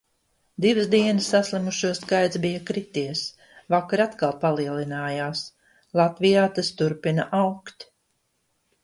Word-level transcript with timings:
Divas 0.63 0.87
dienas 0.91 1.25
saslimušo 1.33 1.91
skaits 1.99 2.39
bija 2.45 2.61
krities. 2.69 3.21
Vakar 3.73 4.03
atkal 4.07 4.33
palielinājās. 4.45 5.45
Latvijā 6.03 6.47
tas 6.57 6.73
turpina 6.81 7.29
augt. 7.43 7.87